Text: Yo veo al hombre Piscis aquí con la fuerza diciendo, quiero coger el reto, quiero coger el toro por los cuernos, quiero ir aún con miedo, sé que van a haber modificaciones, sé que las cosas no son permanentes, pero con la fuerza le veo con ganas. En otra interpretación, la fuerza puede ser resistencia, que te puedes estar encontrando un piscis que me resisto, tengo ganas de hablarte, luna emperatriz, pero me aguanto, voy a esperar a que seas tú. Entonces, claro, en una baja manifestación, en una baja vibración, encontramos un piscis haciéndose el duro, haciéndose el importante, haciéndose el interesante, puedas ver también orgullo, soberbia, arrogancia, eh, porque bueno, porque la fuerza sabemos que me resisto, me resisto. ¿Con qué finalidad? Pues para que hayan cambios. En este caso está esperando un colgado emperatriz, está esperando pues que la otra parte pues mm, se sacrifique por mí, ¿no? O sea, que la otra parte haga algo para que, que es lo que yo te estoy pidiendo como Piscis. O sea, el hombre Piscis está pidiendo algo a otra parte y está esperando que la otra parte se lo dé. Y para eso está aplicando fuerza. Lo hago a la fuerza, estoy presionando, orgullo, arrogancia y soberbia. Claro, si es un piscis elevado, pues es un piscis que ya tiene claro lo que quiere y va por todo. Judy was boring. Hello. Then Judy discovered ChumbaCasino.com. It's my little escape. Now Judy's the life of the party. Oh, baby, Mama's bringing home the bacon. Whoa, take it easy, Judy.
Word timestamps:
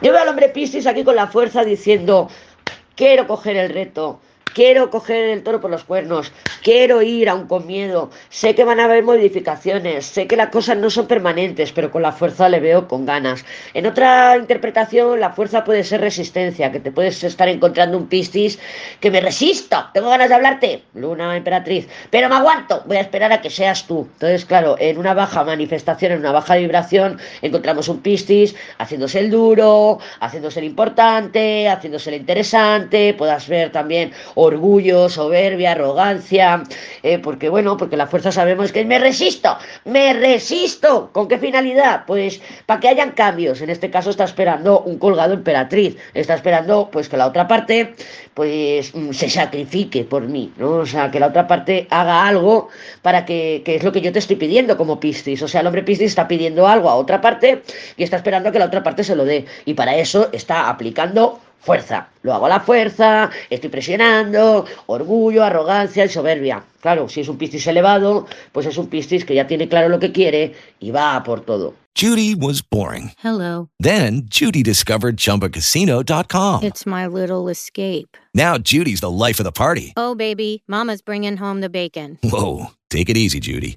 Yo 0.00 0.12
veo 0.12 0.22
al 0.22 0.28
hombre 0.28 0.48
Piscis 0.48 0.86
aquí 0.86 1.04
con 1.04 1.16
la 1.16 1.28
fuerza 1.28 1.64
diciendo, 1.64 2.28
quiero 2.96 3.26
coger 3.26 3.56
el 3.56 3.70
reto, 3.70 4.20
quiero 4.54 4.90
coger 4.90 5.24
el 5.30 5.42
toro 5.42 5.60
por 5.60 5.70
los 5.70 5.84
cuernos, 5.84 6.32
quiero 6.62 7.02
ir 7.02 7.28
aún 7.28 7.46
con 7.46 7.66
miedo, 7.66 8.10
sé 8.30 8.54
que 8.54 8.64
van 8.64 8.80
a 8.80 8.84
haber 8.84 9.02
modificaciones, 9.02 10.06
sé 10.06 10.26
que 10.26 10.36
las 10.36 10.48
cosas 10.48 10.78
no 10.78 10.88
son 10.88 11.06
permanentes, 11.06 11.72
pero 11.72 11.90
con 11.90 12.02
la 12.02 12.12
fuerza 12.12 12.48
le 12.48 12.60
veo 12.60 12.88
con 12.88 13.04
ganas. 13.04 13.44
En 13.74 13.86
otra 13.86 14.36
interpretación, 14.36 15.20
la 15.20 15.30
fuerza 15.30 15.64
puede 15.64 15.84
ser 15.84 16.00
resistencia, 16.00 16.70
que 16.72 16.80
te 16.80 16.92
puedes 16.92 17.22
estar 17.24 17.48
encontrando 17.48 17.98
un 17.98 18.06
piscis 18.06 18.58
que 19.00 19.10
me 19.10 19.20
resisto, 19.20 19.84
tengo 19.92 20.08
ganas 20.08 20.28
de 20.28 20.34
hablarte, 20.34 20.82
luna 20.94 21.36
emperatriz, 21.36 21.88
pero 22.10 22.28
me 22.28 22.36
aguanto, 22.36 22.82
voy 22.86 22.96
a 22.96 23.00
esperar 23.00 23.32
a 23.32 23.40
que 23.40 23.50
seas 23.50 23.86
tú. 23.86 24.08
Entonces, 24.14 24.44
claro, 24.44 24.76
en 24.78 24.98
una 24.98 25.14
baja 25.14 25.42
manifestación, 25.44 26.12
en 26.12 26.20
una 26.20 26.32
baja 26.32 26.56
vibración, 26.56 27.18
encontramos 27.42 27.88
un 27.88 28.00
piscis 28.00 28.54
haciéndose 28.78 29.18
el 29.18 29.30
duro, 29.30 29.98
haciéndose 30.20 30.60
el 30.60 30.66
importante, 30.66 31.68
haciéndose 31.68 32.10
el 32.10 32.20
interesante, 32.20 33.14
puedas 33.14 33.48
ver 33.48 33.72
también 33.72 34.12
orgullo, 34.44 35.08
soberbia, 35.08 35.72
arrogancia, 35.72 36.62
eh, 37.02 37.18
porque 37.18 37.48
bueno, 37.48 37.76
porque 37.76 37.96
la 37.96 38.06
fuerza 38.06 38.32
sabemos 38.32 38.72
que 38.72 38.84
me 38.84 38.98
resisto, 38.98 39.56
me 39.84 40.12
resisto. 40.12 41.10
¿Con 41.12 41.28
qué 41.28 41.38
finalidad? 41.38 42.04
Pues 42.06 42.40
para 42.66 42.80
que 42.80 42.88
hayan 42.88 43.12
cambios. 43.12 43.60
En 43.60 43.70
este 43.70 43.90
caso 43.90 44.10
está 44.10 44.24
esperando 44.24 44.80
un 44.80 44.98
colgado 44.98 45.34
emperatriz, 45.34 45.96
está 46.14 46.34
esperando 46.34 46.88
pues 46.90 47.08
que 47.08 47.16
la 47.16 47.26
otra 47.26 47.48
parte 47.48 47.94
pues 48.34 48.94
mm, 48.94 49.12
se 49.12 49.30
sacrifique 49.30 50.04
por 50.04 50.22
mí, 50.22 50.52
¿no? 50.56 50.70
O 50.70 50.86
sea, 50.86 51.10
que 51.10 51.20
la 51.20 51.28
otra 51.28 51.46
parte 51.46 51.86
haga 51.90 52.26
algo 52.26 52.68
para 53.02 53.24
que, 53.24 53.62
que 53.64 53.76
es 53.76 53.84
lo 53.84 53.92
que 53.92 54.00
yo 54.00 54.12
te 54.12 54.18
estoy 54.18 54.36
pidiendo 54.36 54.76
como 54.76 55.00
Piscis. 55.00 55.42
O 55.42 55.48
sea, 55.48 55.60
el 55.60 55.66
hombre 55.66 55.82
Piscis 55.82 56.08
está 56.08 56.28
pidiendo 56.28 56.66
algo 56.66 56.88
a 56.88 56.96
otra 56.96 57.20
parte 57.20 57.62
y 57.96 58.02
está 58.02 58.16
esperando 58.16 58.52
que 58.52 58.58
la 58.58 58.66
otra 58.66 58.82
parte 58.82 59.04
se 59.04 59.16
lo 59.16 59.24
dé. 59.24 59.46
Y 59.64 59.74
para 59.74 59.96
eso 59.96 60.28
está 60.32 60.68
aplicando 60.68 61.40
fuerza. 61.64 62.08
Lo 62.22 62.34
hago 62.34 62.46
a 62.46 62.48
la 62.48 62.60
fuerza, 62.60 63.30
estoy 63.50 63.70
presionando, 63.70 64.64
orgullo, 64.86 65.42
arrogancia 65.42 66.04
y 66.04 66.08
soberbia. 66.08 66.62
Claro, 66.80 67.08
si 67.08 67.22
es 67.22 67.28
un 67.28 67.38
piscis 67.38 67.66
elevado, 67.66 68.26
pues 68.52 68.66
es 68.66 68.76
un 68.76 68.88
piscis 68.88 69.24
que 69.24 69.34
ya 69.34 69.46
tiene 69.46 69.68
claro 69.68 69.88
lo 69.88 69.98
que 69.98 70.12
quiere 70.12 70.54
y 70.80 70.90
va 70.90 71.22
por 71.24 71.40
todo. 71.40 71.74
Judy 71.96 72.34
was 72.34 72.60
boring. 72.60 73.12
Hello. 73.18 73.68
Then 73.78 74.22
Judy 74.28 74.62
discovered 74.64 75.16
ChumbaCasino.com. 75.16 76.64
It's 76.64 76.84
my 76.86 77.06
little 77.06 77.48
escape. 77.48 78.16
Now 78.34 78.58
Judy's 78.58 79.00
the 79.00 79.10
life 79.10 79.38
of 79.38 79.44
the 79.44 79.52
party. 79.52 79.92
Oh, 79.96 80.16
baby, 80.16 80.64
Mama's 80.66 81.02
bringing 81.02 81.36
home 81.36 81.60
the 81.60 81.70
bacon. 81.70 82.18
Whoa, 82.24 82.72
take 82.90 83.08
it 83.08 83.16
easy, 83.16 83.38
Judy. 83.38 83.76